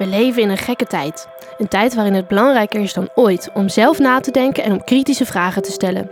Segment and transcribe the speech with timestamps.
[0.00, 1.28] We leven in een gekke tijd.
[1.58, 4.84] Een tijd waarin het belangrijker is dan ooit om zelf na te denken en om
[4.84, 6.10] kritische vragen te stellen.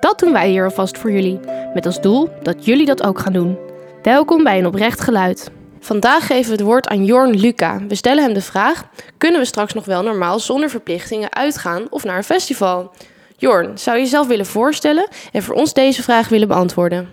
[0.00, 1.40] Dat doen wij hier alvast voor jullie,
[1.74, 3.58] met als doel dat jullie dat ook gaan doen.
[4.02, 5.50] Welkom bij een oprecht geluid.
[5.80, 7.80] Vandaag geven we het woord aan Jorn Luca.
[7.88, 8.84] We stellen hem de vraag:
[9.18, 12.92] kunnen we straks nog wel normaal zonder verplichtingen uitgaan of naar een festival?
[13.36, 17.08] Jorn, zou je jezelf willen voorstellen en voor ons deze vraag willen beantwoorden?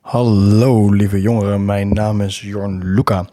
[0.00, 3.26] Hallo lieve jongeren, mijn naam is Jorn Luca.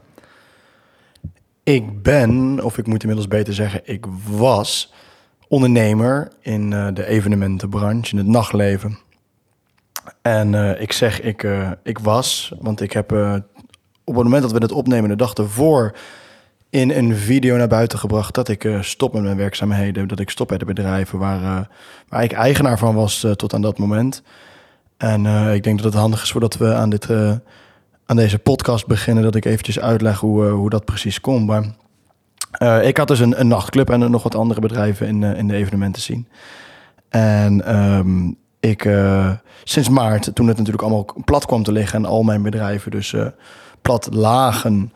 [1.64, 4.94] Ik ben, of ik moet inmiddels beter zeggen, ik was
[5.48, 8.98] ondernemer in uh, de evenementenbranche, in het nachtleven.
[10.22, 13.12] En uh, ik zeg ik, uh, ik was, want ik heb
[14.04, 15.96] op het moment dat we het opnemen, de dag ervoor,
[16.70, 20.48] in een video naar buiten gebracht dat ik stop met mijn werkzaamheden, dat ik stop
[20.48, 21.70] bij de bedrijven waar,
[22.10, 24.24] waar ik eigenaar van was tot aan dat moment.
[24.98, 27.08] En ik denk dat het handig is voordat we aan dit
[28.06, 31.46] aan deze podcast beginnen, dat ik eventjes uitleg hoe, uh, hoe dat precies komt.
[31.46, 31.64] Maar
[32.62, 35.56] uh, ik had dus een, nachtclub en nog wat andere bedrijven in, uh, in de
[35.56, 36.28] evenementen zien.
[37.10, 38.90] En um, ik,
[39.64, 43.16] sinds maart, toen het natuurlijk allemaal plat kwam te liggen en al mijn bedrijven dus
[43.82, 44.92] plat lagen,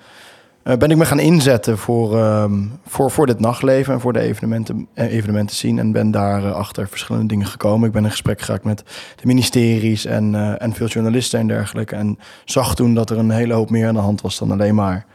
[0.75, 4.87] ben ik me gaan inzetten voor, um, voor, voor dit nachtleven en voor de evenementen,
[4.95, 5.79] uh, evenementen zien.
[5.79, 7.87] En ben daar uh, achter verschillende dingen gekomen.
[7.87, 8.83] Ik ben in gesprek geraakt met
[9.15, 11.95] de ministeries en, en veel journalisten en dergelijke.
[11.95, 14.75] En zag toen dat er een hele hoop meer aan de hand was dan alleen
[14.75, 15.05] maar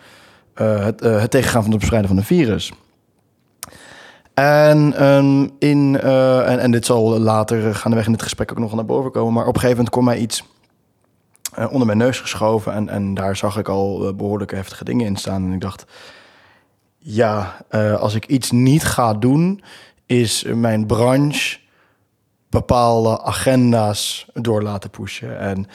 [0.55, 2.73] het, het tegengaan van het verspreiden van het virus.
[4.35, 8.85] En, um, in, en, en dit zal later gaandeweg in het gesprek ook nog naar
[8.85, 9.33] boven komen.
[9.33, 10.45] Maar op een gegeven moment kon mij iets
[11.59, 12.73] uh, onder mijn neus geschoven.
[12.73, 15.45] En, en daar zag ik al uh, behoorlijke heftige dingen in staan.
[15.45, 15.85] En ik dacht,
[16.99, 19.63] ja, uh, als ik iets niet ga doen,
[20.07, 21.59] is mijn branche
[22.51, 25.39] bepaalde agenda's door laten pushen.
[25.39, 25.67] En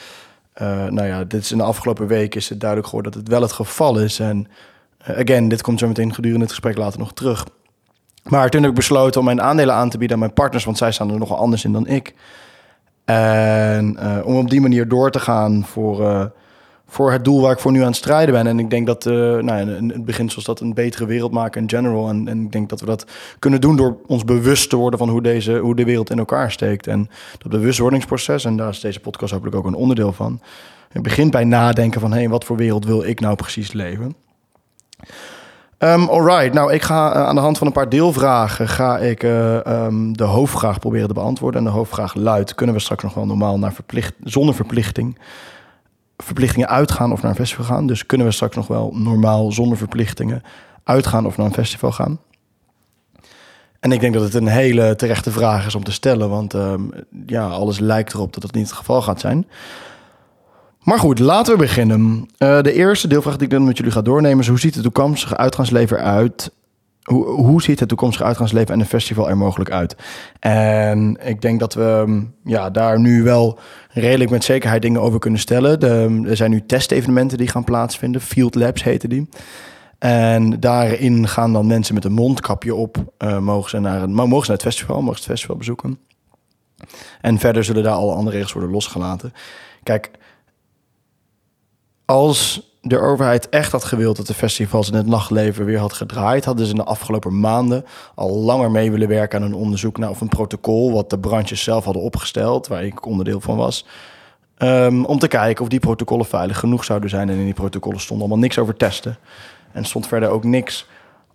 [0.94, 3.42] nou ja, dit is in de afgelopen week is het duidelijk geworden dat het wel
[3.42, 4.20] het geval is.
[4.20, 4.48] En
[5.04, 7.46] again, dit komt zo meteen gedurende het gesprek later nog terug.
[8.22, 10.78] Maar toen heb ik besloten om mijn aandelen aan te bieden aan mijn partners, want
[10.78, 12.14] zij staan er nogal anders in dan ik.
[13.08, 16.24] En uh, om op die manier door te gaan voor, uh,
[16.86, 18.46] voor het doel waar ik voor nu aan het strijden ben.
[18.46, 21.62] En ik denk dat uh, nou, in het begin zoals dat een betere wereld maken
[21.62, 22.08] in general.
[22.08, 23.06] En, en ik denk dat we dat
[23.38, 26.50] kunnen doen door ons bewust te worden van hoe, deze, hoe de wereld in elkaar
[26.50, 26.86] steekt.
[26.86, 30.40] En dat bewustwordingsproces, en daar is deze podcast hopelijk ook een onderdeel van.
[30.88, 34.14] Het begint bij nadenken van hé, hey, wat voor wereld wil ik nou precies leven?
[35.78, 39.22] Um, alright, nou ik ga uh, aan de hand van een paar deelvragen ga ik
[39.22, 41.60] uh, um, de hoofdvraag proberen te beantwoorden.
[41.60, 45.18] En de hoofdvraag luidt, kunnen we straks nog wel normaal naar verplicht, zonder verplichting,
[46.16, 47.86] verplichtingen uitgaan of naar een festival gaan?
[47.86, 50.42] Dus kunnen we straks nog wel normaal zonder verplichtingen
[50.84, 52.18] uitgaan of naar een festival gaan?
[53.80, 56.90] En ik denk dat het een hele terechte vraag is om te stellen, want um,
[57.26, 59.46] ja, alles lijkt erop dat dat niet het geval gaat zijn.
[60.88, 62.28] Maar goed, laten we beginnen.
[62.38, 64.48] Uh, de eerste deelvraag die ik dan met jullie ga doornemen is...
[64.48, 66.52] hoe ziet het toekomstige uitgaansleven uit...
[67.02, 69.96] Hoe, hoe ziet het toekomstige uitgaansleven en een festival er mogelijk uit?
[70.40, 73.58] En ik denk dat we mm, ja, daar nu wel
[73.90, 75.80] redelijk met zekerheid dingen over kunnen stellen.
[76.28, 78.20] Er zijn nu testevenementen die gaan plaatsvinden.
[78.20, 79.28] Field Labs heten die.
[79.98, 83.12] En daarin gaan dan mensen met een mondkapje op...
[83.18, 85.98] Uh, mogen, ze naar een, mogen ze naar het festival, mogen ze het festival bezoeken.
[87.20, 89.32] En verder zullen daar alle andere regels worden losgelaten.
[89.82, 90.10] Kijk
[92.10, 96.44] als de overheid echt had gewild dat de festivals in het nachtleven weer had gedraaid,
[96.44, 100.10] hadden ze in de afgelopen maanden al langer mee willen werken aan een onderzoek naar
[100.10, 103.86] of een protocol wat de branches zelf hadden opgesteld, waar ik onderdeel van was.
[104.58, 107.28] Um, om te kijken of die protocollen veilig genoeg zouden zijn.
[107.28, 109.18] En in die protocollen stond allemaal niks over testen.
[109.72, 110.86] En stond verder ook niks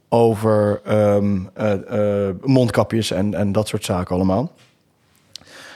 [0.09, 4.51] over um, uh, uh, mondkapjes en, en dat soort zaken allemaal.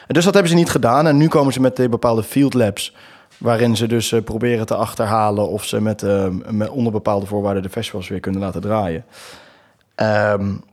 [0.07, 1.07] Dus dat hebben ze niet gedaan.
[1.07, 2.93] En nu komen ze met de bepaalde field labs
[3.37, 7.63] Waarin ze dus uh, proberen te achterhalen of ze met, uh, met onder bepaalde voorwaarden
[7.63, 9.05] de festivals weer kunnen laten draaien.
[9.95, 10.63] Um,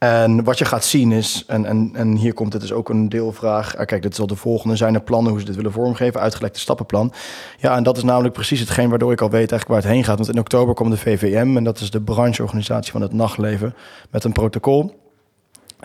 [0.00, 3.76] en wat je gaat zien is, en, hier komt het dus ook een deelvraag.
[3.76, 4.76] Ah, kijk, dit is al de volgende.
[4.76, 6.20] Zijn er plannen hoe ze dit willen vormgeven?
[6.20, 7.12] Uitgelekte stappenplan.
[7.58, 10.04] Ja, en dat is namelijk precies hetgeen waardoor ik al weet eigenlijk waar het heen
[10.04, 10.16] gaat.
[10.16, 13.74] Want in oktober komt de VVM, en dat is de brancheorganisatie van het nachtleven,
[14.10, 14.94] met een protocol.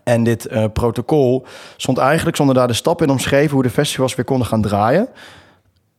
[0.04, 1.46] En dit uh, protocol
[1.78, 5.07] stond eigenlijk zonder daar de stappen in omschreven hoe de festivals weer konden gaan draaien.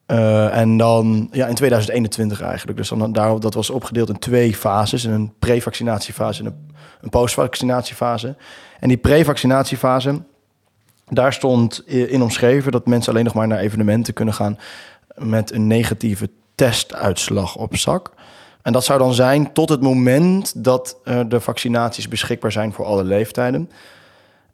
[0.06, 2.78] Uh, en dan ja, in 2021 eigenlijk.
[2.78, 8.36] Dus dan, daar, dat was opgedeeld in twee fases: een pre-vaccinatiefase en een, een post-vaccinatiefase.
[8.80, 10.22] En die pre-vaccinatiefase,
[11.08, 14.58] daar stond in omschreven dat mensen alleen nog maar naar evenementen kunnen gaan
[15.14, 18.12] met een negatieve testuitslag op zak.
[18.62, 22.84] En dat zou dan zijn tot het moment dat uh, de vaccinaties beschikbaar zijn voor
[22.84, 23.70] alle leeftijden.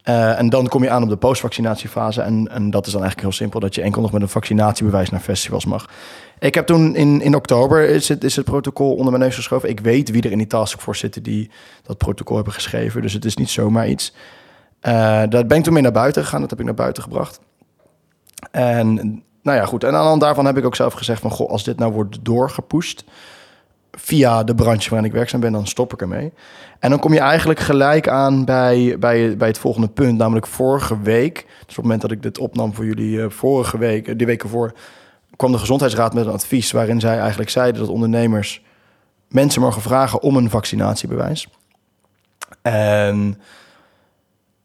[0.05, 2.23] Uh, en dan kom je aan op de postvaccinatiefase.
[2.23, 5.11] En, en dat is dan eigenlijk heel simpel, dat je enkel nog met een vaccinatiebewijs
[5.11, 5.89] naar festivals mag.
[6.39, 9.69] Ik heb toen in, in oktober is het, is het protocol onder mijn neus geschoven.
[9.69, 11.51] Ik weet wie er in die taskforce zitten die
[11.83, 13.03] dat protocol hebben geschreven.
[13.03, 14.15] Dus het is niet zomaar iets.
[14.83, 16.41] Uh, dat ben ik toen mee naar buiten gegaan.
[16.41, 17.41] Dat heb ik naar buiten gebracht.
[18.51, 18.95] En
[19.43, 19.85] nou ja, goed.
[19.85, 21.31] En aan de hand daarvan heb ik ook zelf gezegd van...
[21.31, 23.05] Goh, als dit nou wordt doorgepusht
[23.99, 26.33] via de branche waarin ik werkzaam ben, dan stop ik ermee.
[26.79, 31.01] En dan kom je eigenlijk gelijk aan bij, bij, bij het volgende punt, namelijk vorige
[31.01, 31.35] week.
[31.35, 34.27] Dus op het moment dat ik dit opnam voor jullie, uh, vorige week, uh, die
[34.27, 34.73] weken voor,
[35.37, 38.63] kwam de Gezondheidsraad met een advies waarin zij eigenlijk zeiden dat ondernemers
[39.29, 41.49] mensen mogen vragen om een vaccinatiebewijs.
[42.63, 43.41] En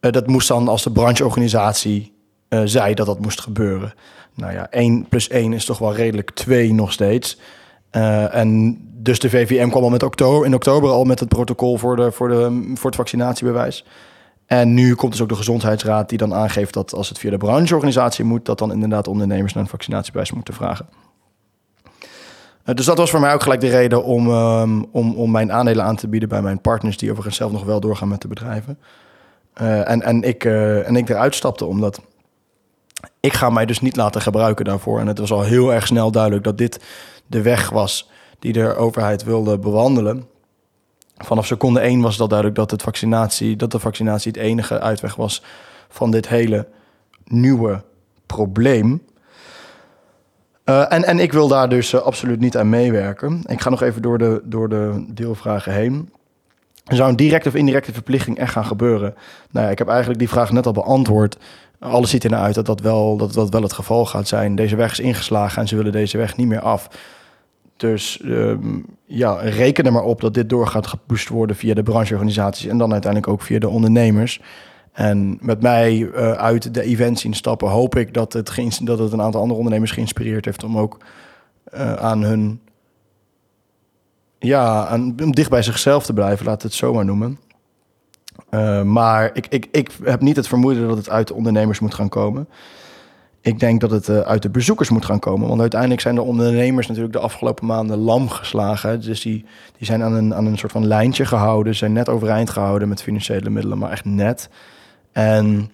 [0.02, 2.16] uh, dat moest dan als de brancheorganisatie
[2.64, 3.94] zei dat dat moest gebeuren.
[4.34, 7.40] Nou ja, 1 plus 1 is toch wel redelijk 2 nog steeds.
[8.32, 11.96] En dus de VVM kwam al met oktober, in oktober al met het protocol voor,
[11.96, 13.86] de, voor, de, voor het vaccinatiebewijs.
[14.46, 17.38] En nu komt dus ook de Gezondheidsraad die dan aangeeft dat als het via de
[17.38, 20.88] brancheorganisatie moet, dat dan inderdaad ondernemers naar een vaccinatiebewijs moeten vragen.
[22.66, 25.52] Uh, dus dat was voor mij ook gelijk de reden om, um, om, om mijn
[25.52, 28.28] aandelen aan te bieden bij mijn partners, die overigens zelf nog wel doorgaan met de
[28.28, 28.80] bedrijven.
[29.62, 32.02] Uh, en, en, ik, en ik eruit stapte omdat
[33.20, 35.00] ik ga mij dus niet laten gebruiken daarvoor.
[35.00, 36.84] En het was al heel erg snel duidelijk dat dit
[37.28, 40.28] de weg was die de overheid wilde bewandelen.
[41.18, 45.16] Vanaf seconde één was dat duidelijk dat, het vaccinatie, dat de vaccinatie het enige uitweg
[45.16, 45.44] was
[45.90, 46.68] van dit hele
[47.24, 47.84] nieuwe
[48.26, 49.02] probleem.
[50.66, 53.42] Uh, en, en ik wil daar dus uh, absoluut niet aan meewerken.
[53.46, 56.12] Ik ga nog even door de, door de deelvragen heen.
[56.84, 59.16] Zou een directe of indirecte verplichting echt gaan gebeuren?
[59.52, 61.38] Nou ja, ik heb eigenlijk die vraag net al beantwoord.
[61.80, 64.56] Alles ziet ernaar uit dat dat, wel, dat dat wel het geval gaat zijn.
[64.56, 66.88] Deze weg is ingeslagen en ze willen deze weg niet meer af.
[67.78, 71.84] Dus um, ja, reken er maar op dat dit door gaat gepusht worden via de
[71.84, 74.42] brancheorganisaties en dan uiteindelijk ook via de ondernemers.
[74.92, 79.12] En met mij uh, uit de events zien stappen, hoop ik dat het, dat het
[79.12, 80.98] een aantal andere ondernemers geïnspireerd heeft om ook
[81.74, 82.62] uh, aan hun.
[84.40, 87.40] Ja, aan, om dicht bij zichzelf te blijven, laat het zo maar noemen.
[88.52, 91.94] Uh, maar ik, ik, ik heb niet het vermoeden dat het uit de ondernemers moet
[91.94, 92.48] gaan komen.
[93.42, 95.48] Ik denk dat het uh, uit de bezoekers moet gaan komen.
[95.48, 99.02] Want uiteindelijk zijn de ondernemers natuurlijk de afgelopen maanden lam geslagen.
[99.02, 99.46] Dus die,
[99.78, 101.76] die zijn aan een, aan een soort van lijntje gehouden.
[101.76, 104.50] Zijn net overeind gehouden met financiële middelen, maar echt net.
[105.12, 105.72] En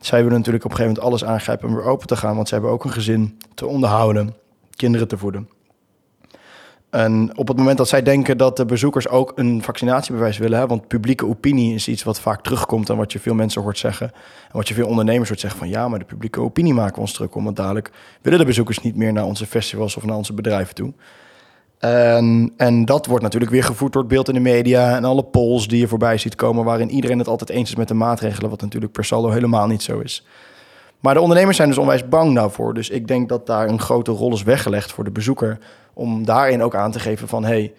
[0.00, 2.36] zij willen natuurlijk op een gegeven moment alles aangrijpen om weer open te gaan.
[2.36, 4.34] Want ze hebben ook een gezin te onderhouden,
[4.76, 5.48] kinderen te voeden.
[6.94, 10.66] En op het moment dat zij denken dat de bezoekers ook een vaccinatiebewijs willen, hè,
[10.66, 14.10] want publieke opinie is iets wat vaak terugkomt en wat je veel mensen hoort zeggen.
[14.46, 17.00] En wat je veel ondernemers hoort zeggen van ja, maar de publieke opinie maken we
[17.00, 17.44] ons druk om.
[17.44, 17.90] Want dadelijk
[18.22, 20.92] willen de bezoekers niet meer naar onze festivals of naar onze bedrijven toe.
[21.78, 25.24] En, en dat wordt natuurlijk weer gevoerd door het beeld in de media en alle
[25.24, 28.50] polls die je voorbij ziet komen, waarin iedereen het altijd eens is met de maatregelen,
[28.50, 30.26] wat natuurlijk per saldo helemaal niet zo is.
[31.00, 32.74] Maar de ondernemers zijn dus onwijs bang daarvoor.
[32.74, 35.58] Dus ik denk dat daar een grote rol is weggelegd voor de bezoeker.
[35.94, 37.44] Om daarin ook aan te geven van...
[37.44, 37.72] hé, hey,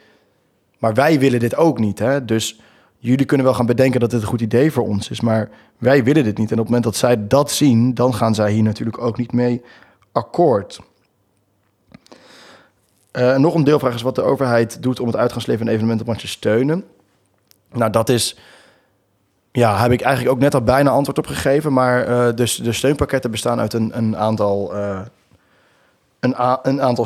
[0.79, 1.99] maar wij willen dit ook niet.
[1.99, 2.25] Hè?
[2.25, 2.59] Dus
[2.97, 5.21] jullie kunnen wel gaan bedenken dat dit een goed idee voor ons is.
[5.21, 6.51] Maar wij willen dit niet.
[6.51, 7.93] En op het moment dat zij dat zien...
[7.93, 9.61] dan gaan zij hier natuurlijk ook niet mee
[10.11, 10.79] akkoord.
[13.11, 14.99] Uh, nog een deelvraag is wat de overheid doet...
[14.99, 16.83] om het uitgaansleven en evenementenbranche te steunen.
[17.71, 18.37] Nou, dat is
[19.55, 21.73] ja, heb ik eigenlijk ook net al bijna antwoord op gegeven.
[21.73, 24.99] Maar uh, dus de steunpakketten bestaan uit een, een aantal, uh,
[26.19, 27.05] een, een aantal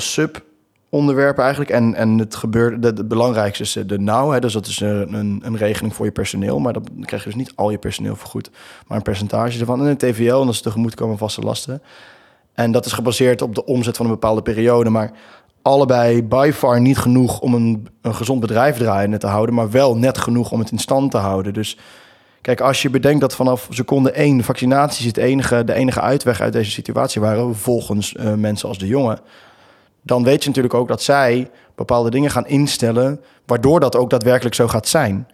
[0.90, 1.72] sub-onderwerpen eigenlijk.
[1.72, 4.30] En, en het gebeurt, het belangrijkste is de nauw.
[4.30, 6.60] Hè, dus dat is een, een, een, regeling voor je personeel.
[6.60, 8.50] Maar dan krijg je dus niet al je personeel vergoed,
[8.88, 9.80] maar een percentage ervan.
[9.80, 11.82] En een TVL, en dat is tegemoetkomen vaste lasten.
[12.54, 14.90] En dat is gebaseerd op de omzet van een bepaalde periode.
[14.90, 15.12] Maar
[15.62, 19.56] allebei by far niet genoeg om een, een gezond bedrijf draaiende te houden.
[19.56, 21.54] Maar wel net genoeg om het in stand te houden.
[21.54, 21.78] Dus
[22.42, 26.54] Kijk, als je bedenkt dat vanaf seconde één vaccinaties het enige, de enige uitweg uit
[26.54, 29.20] deze situatie waren, volgens uh, mensen als de jongen,
[30.10, 34.56] dan weet je natuurlijk ook dat zij bepaalde dingen gaan instellen, waardoor dat ook daadwerkelijk
[34.56, 35.28] zo gaat zijn.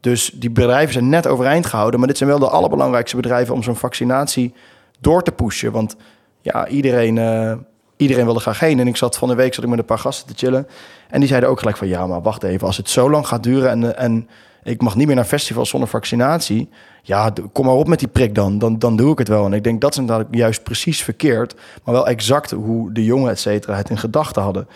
[0.00, 3.62] Dus die bedrijven zijn net overeind gehouden, maar dit zijn wel de allerbelangrijkste bedrijven om
[3.62, 4.54] zo'n vaccinatie
[5.00, 5.72] door te pushen.
[5.72, 5.96] Want
[6.40, 7.52] ja, iedereen, uh,
[7.96, 8.80] iedereen wilde graag heen.
[8.80, 10.66] En ik zat van de week zat ik met een paar gasten te chillen.
[11.08, 13.42] En die zeiden ook gelijk van ja, maar wacht even, als het zo lang gaat
[13.42, 14.28] duren en, en
[14.62, 16.68] ik mag niet meer naar festivals zonder vaccinatie.
[17.02, 18.58] Ja, kom maar op met die prik dan.
[18.58, 19.44] Dan, dan doe ik het wel.
[19.44, 21.54] En ik denk dat ze dat juist precies verkeerd,
[21.84, 24.68] maar wel exact hoe de jongen, et het in gedachten hadden.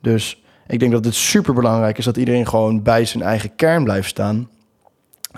[0.00, 3.84] Dus ik denk dat het super belangrijk is dat iedereen gewoon bij zijn eigen kern
[3.84, 4.48] blijft staan.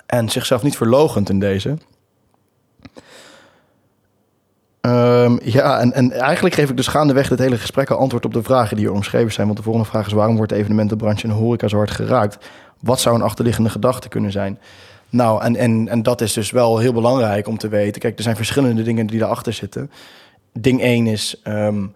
[0.07, 1.77] En zichzelf niet verlogent in deze.
[4.81, 8.33] Um, ja, en, en eigenlijk geef ik dus gaandeweg dit hele gesprek al antwoord op
[8.33, 9.47] de vragen die hier omschreven zijn.
[9.47, 12.51] Want de volgende vraag is: waarom wordt de evenementenbranche en horeca zo hard geraakt?
[12.85, 14.59] Wat zou een achterliggende gedachte kunnen zijn?
[15.11, 18.01] Nou, en, en, en dat is dus wel heel belangrijk om te weten.
[18.01, 19.91] Kijk, er zijn verschillende dingen die erachter zitten.
[20.53, 21.87] Ding 1 is ehm,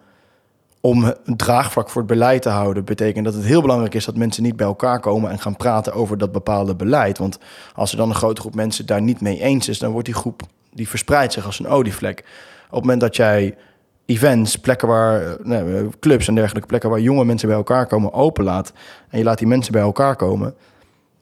[0.81, 2.85] om een draagvlak voor het beleid te houden.
[2.85, 5.93] Betekent dat het heel belangrijk is dat mensen niet bij elkaar komen en gaan praten
[5.93, 7.17] over dat bepaalde beleid.
[7.17, 7.37] Want
[7.75, 10.15] als er dan een grote groep mensen daar niet mee eens is, dan wordt die
[10.15, 10.41] groep
[10.73, 12.19] die verspreidt zich als een olievlek.
[12.19, 13.57] Op het moment dat jij
[14.05, 18.73] events, plekken waar, nee, clubs en dergelijke plekken waar jonge mensen bij elkaar komen openlaat
[19.09, 20.55] en je laat die mensen bij elkaar komen,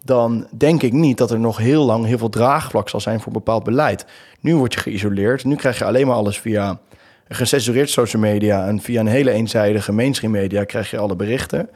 [0.07, 3.31] dan denk ik niet dat er nog heel lang heel veel draagvlak zal zijn voor
[3.31, 4.05] bepaald beleid.
[4.39, 6.79] Nu word je geïsoleerd, nu krijg je alleen maar alles via
[7.27, 11.69] gecensureerd social media en via een hele eenzijdige mainstream media krijg je alle berichten.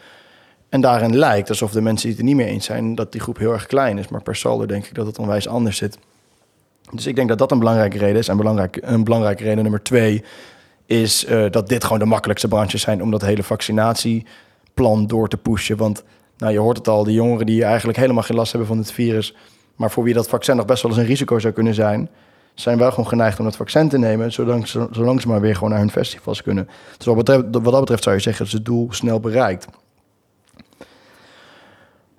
[0.70, 3.22] En daarin lijkt alsof de mensen die het er niet mee eens zijn, dat die
[3.22, 4.08] groep heel erg klein is.
[4.08, 5.98] Maar per saldo denk ik dat het onwijs anders zit.
[6.92, 8.28] Dus ik denk dat dat een belangrijke reden is.
[8.28, 10.24] En belangrijk, een belangrijke reden nummer twee
[10.86, 15.38] is uh, dat dit gewoon de makkelijkste branches zijn om dat hele vaccinatieplan door te
[15.38, 15.78] pushen.
[15.78, 16.04] Want
[16.42, 18.92] nou, je hoort het al, die jongeren die eigenlijk helemaal geen last hebben van het
[18.92, 19.36] virus,
[19.76, 22.10] maar voor wie dat vaccin nog best wel eens een risico zou kunnen zijn,
[22.54, 25.54] zijn wel gewoon geneigd om het vaccin te nemen, zolang ze, zolang ze maar weer
[25.54, 26.70] gewoon naar hun festivals kunnen.
[26.98, 29.68] Dus wat, betreft, wat dat betreft zou je zeggen, dat ze het doel snel bereikt.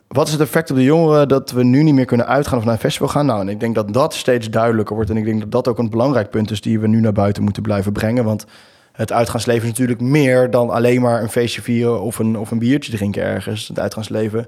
[0.08, 2.64] Wat is het effect op de jongeren dat we nu niet meer kunnen uitgaan of
[2.64, 3.26] naar een festival gaan?
[3.26, 5.10] Nou, en ik denk dat dat steeds duidelijker wordt.
[5.10, 7.42] En ik denk dat dat ook een belangrijk punt is die we nu naar buiten
[7.42, 8.24] moeten blijven brengen.
[8.24, 8.46] Want
[8.92, 12.58] het uitgaansleven is natuurlijk meer dan alleen maar een feestje vieren of een, of een
[12.58, 13.68] biertje drinken ergens.
[13.68, 14.46] Het uitgaansleven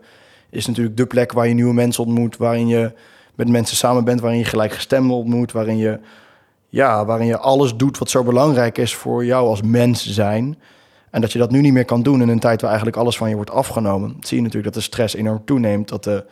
[0.50, 2.92] is natuurlijk de plek waar je nieuwe mensen ontmoet, waarin je
[3.34, 6.00] met mensen samen bent, waarin je gelijkgestemden ontmoet, waarin je,
[6.68, 10.58] ja, waarin je alles doet wat zo belangrijk is voor jou als mens zijn.
[11.10, 13.16] En dat je dat nu niet meer kan doen in een tijd waar eigenlijk alles
[13.16, 14.16] van je wordt afgenomen.
[14.20, 16.24] Zie je natuurlijk dat de stress enorm toeneemt, dat de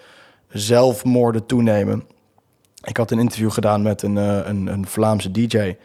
[0.49, 2.05] zelfmoorden toenemen.
[2.85, 5.77] Ik had een interview gedaan met een, uh, een, een, Vlaamse DJ.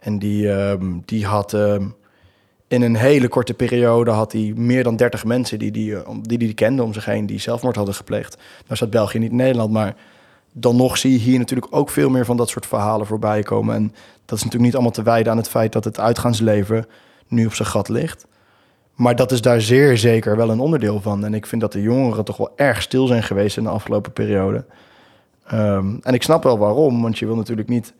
[0.00, 0.72] En die, uh,
[1.04, 1.76] die had uh,
[2.68, 6.38] in een hele korte periode had hij meer dan 30 mensen die die, eh, die,
[6.38, 8.36] die, kende om zich heen, die zelfmoord hadden gepleegd.
[8.64, 9.96] Nou staat België niet in Nederland, maar
[10.52, 13.74] dan nog zie je hier natuurlijk ook veel meer van dat soort verhalen voorbij komen.
[13.74, 13.82] En
[14.24, 16.86] dat is natuurlijk niet allemaal te wijden aan het feit dat het uitgaansleven
[17.28, 18.26] nu op zijn gat ligt.
[18.94, 21.24] Maar dat is daar zeer zeker wel een onderdeel van.
[21.24, 24.12] En ik vind dat de jongeren toch wel erg stil zijn geweest in de afgelopen
[24.12, 24.64] periode.
[25.52, 27.94] Um, en ik snap wel waarom, want je wil natuurlijk niet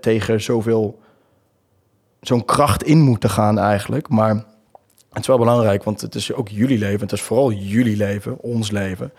[0.00, 0.98] tegen zoveel,
[2.20, 4.08] zo'n kracht in moeten gaan eigenlijk.
[4.08, 4.34] Maar
[5.08, 7.00] het is wel belangrijk, want het is ook jullie leven.
[7.00, 9.12] Het is vooral jullie leven, ons leven,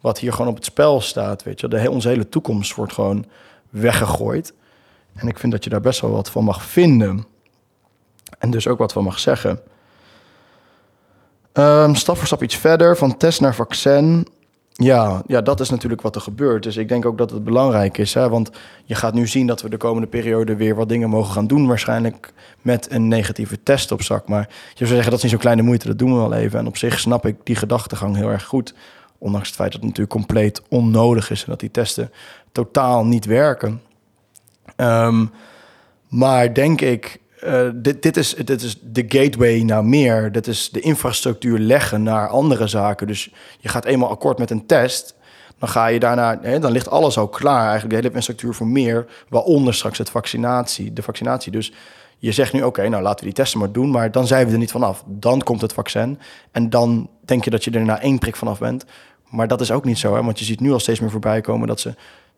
[0.00, 1.42] wat hier gewoon op het spel staat.
[1.42, 3.24] Weet je, onze hele toekomst wordt gewoon
[3.70, 4.52] weggegooid.
[5.14, 7.26] En ik vind dat je daar best wel wat van mag vinden.
[8.38, 9.60] En dus ook wat van mag zeggen.
[11.52, 14.26] Um, stap voor stap iets verder, van test naar vaccin.
[14.72, 16.62] Ja, ja, dat is natuurlijk wat er gebeurt.
[16.62, 18.14] Dus ik denk ook dat het belangrijk is.
[18.14, 18.28] Hè?
[18.28, 18.50] Want
[18.84, 21.66] je gaat nu zien dat we de komende periode weer wat dingen mogen gaan doen.
[21.66, 24.28] Waarschijnlijk met een negatieve test op zak.
[24.28, 26.58] Maar je zou zeggen, dat is niet zo'n kleine moeite, dat doen we wel even.
[26.58, 28.74] En op zich snap ik die gedachtegang heel erg goed.
[29.18, 32.10] Ondanks het feit dat het natuurlijk compleet onnodig is en dat die testen
[32.52, 33.80] totaal niet werken.
[34.76, 35.30] Um,
[36.08, 40.32] maar denk ik uh, dit, dit, is, dit is de gateway naar meer.
[40.32, 43.06] Dit is de infrastructuur leggen naar andere zaken.
[43.06, 45.14] Dus je gaat eenmaal akkoord met een test.
[45.58, 47.62] Dan ga je daarna, hè, dan ligt alles al klaar.
[47.62, 49.06] Eigenlijk de hele infrastructuur voor meer.
[49.28, 51.52] Waaronder straks het vaccinatie, de vaccinatie.
[51.52, 51.72] Dus
[52.18, 53.90] je zegt nu, oké, nou laten we die testen maar doen.
[53.90, 55.04] Maar dan zijn we er niet vanaf.
[55.06, 56.18] Dan komt het vaccin.
[56.50, 58.84] En dan denk je dat je er na één prik vanaf bent.
[59.28, 60.22] Maar dat is ook niet zo, hè?
[60.22, 61.94] want je ziet nu al steeds meer voorbij komen dat ze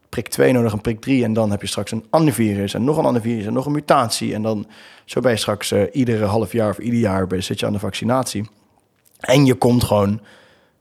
[0.09, 1.25] prik 2 nodig, een prik 3.
[1.25, 3.67] En dan heb je straks een ander virus en nog een ander virus en nog
[3.67, 4.35] een mutatie.
[4.35, 4.67] En dan
[5.05, 7.73] zo ben je straks uh, iedere half jaar of ieder jaar bij, zit je aan
[7.73, 8.49] de vaccinatie.
[9.21, 10.21] En je komt gewoon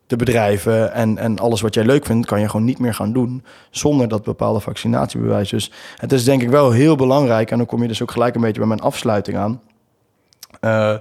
[0.07, 3.13] de bedrijven en, en alles wat jij leuk vindt, kan je gewoon niet meer gaan
[3.13, 5.49] doen zonder dat bepaalde vaccinatiebewijs.
[5.49, 7.51] Dus het is denk ik wel heel belangrijk.
[7.51, 9.61] En dan kom je dus ook gelijk een beetje bij mijn afsluiting aan.
[10.61, 10.95] Uh,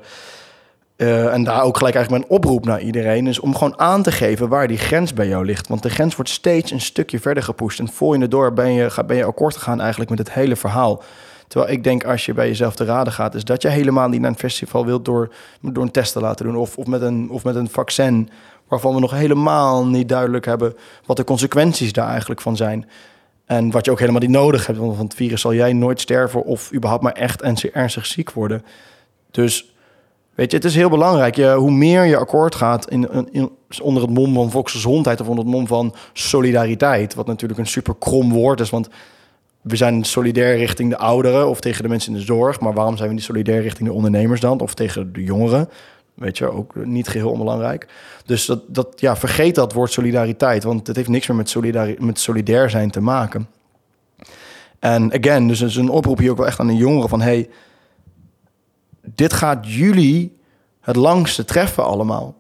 [1.03, 4.13] uh, en daar ook gelijk eigenlijk mijn oproep naar iedereen is om gewoon aan te
[4.13, 5.69] geven waar die grens bij jou ligt.
[5.69, 7.79] Want de grens wordt steeds een stukje verder gepusht.
[7.79, 10.57] En voor je het door ben je, ben je akkoord gegaan eigenlijk met het hele
[10.57, 11.03] verhaal.
[11.49, 14.21] Terwijl ik denk, als je bij jezelf te raden gaat, is dat je helemaal niet
[14.21, 16.57] naar een festival wilt door, door een test te laten doen.
[16.57, 18.31] Of, of, met een, of met een vaccin
[18.69, 20.75] waarvan we nog helemaal niet duidelijk hebben
[21.07, 22.89] wat de consequenties daar eigenlijk van zijn.
[23.45, 26.01] En wat je ook helemaal niet nodig hebt, want van het virus zal jij nooit
[26.01, 27.43] sterven of überhaupt maar echt
[27.73, 28.65] ernstig ziek worden.
[29.31, 29.72] Dus
[30.35, 31.37] Weet je, het is heel belangrijk.
[31.37, 33.51] Je, hoe meer je akkoord gaat in, in,
[33.83, 37.95] onder het mom van volksgezondheid of onder het mom van solidariteit, wat natuurlijk een super
[37.99, 38.89] krom woord is, want
[39.61, 42.97] we zijn solidair richting de ouderen of tegen de mensen in de zorg, maar waarom
[42.97, 45.69] zijn we niet solidair richting de ondernemers dan of tegen de jongeren?
[46.15, 47.89] Weet je, ook niet geheel onbelangrijk.
[48.27, 51.97] Dus dat, dat, ja, vergeet dat woord solidariteit, want het heeft niks meer met, solidari
[51.99, 53.49] met solidair zijn te maken.
[54.79, 57.49] En again, dus is een oproep hier ook wel echt aan de jongeren van hey,
[59.15, 60.39] dit gaat jullie
[60.81, 62.37] het langste treffen allemaal.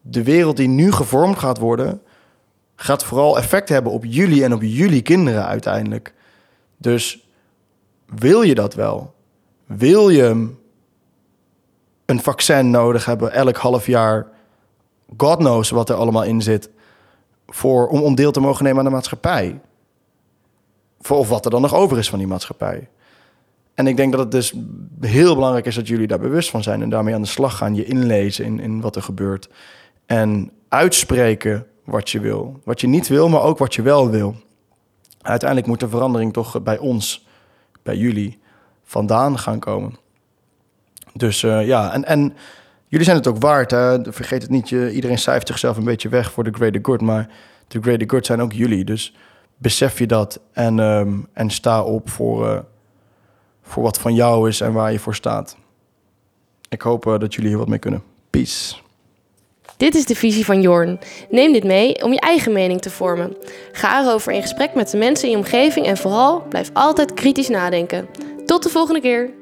[0.00, 2.02] De wereld die nu gevormd gaat worden,
[2.76, 6.14] gaat vooral effect hebben op jullie en op jullie kinderen uiteindelijk.
[6.76, 7.26] Dus
[8.06, 9.14] wil je dat wel?
[9.66, 10.48] Wil je
[12.04, 14.26] een vaccin nodig hebben elk half jaar?
[15.16, 16.70] God knows wat er allemaal in zit.
[17.46, 19.60] Voor, om, om deel te mogen nemen aan de maatschappij.
[21.00, 22.88] Voor, of wat er dan nog over is van die maatschappij.
[23.80, 24.54] En ik denk dat het dus
[25.00, 27.74] heel belangrijk is dat jullie daar bewust van zijn en daarmee aan de slag gaan.
[27.74, 29.48] Je inlezen in, in wat er gebeurt.
[30.06, 32.60] En uitspreken wat je wil.
[32.64, 34.34] Wat je niet wil, maar ook wat je wel wil.
[35.20, 37.26] Uiteindelijk moet de verandering toch bij ons,
[37.82, 38.38] bij jullie,
[38.84, 39.96] vandaan gaan komen.
[41.12, 42.34] Dus uh, ja, en, en
[42.86, 43.70] jullie zijn het ook waard.
[43.70, 44.12] Hè?
[44.12, 47.00] Vergeet het niet, je, iedereen cijft zichzelf een beetje weg voor de greater good.
[47.00, 47.28] Maar
[47.68, 48.84] de greater good zijn ook jullie.
[48.84, 49.16] Dus
[49.56, 52.58] besef je dat en, um, en sta op voor, uh,
[53.70, 55.56] voor wat van jou is en waar je voor staat.
[56.68, 58.02] Ik hoop uh, dat jullie hier wat mee kunnen.
[58.30, 58.74] Peace.
[59.76, 60.98] Dit is de visie van Jorn.
[61.30, 63.36] Neem dit mee om je eigen mening te vormen.
[63.72, 67.48] Ga erover in gesprek met de mensen in je omgeving en vooral blijf altijd kritisch
[67.48, 68.08] nadenken.
[68.46, 69.39] Tot de volgende keer.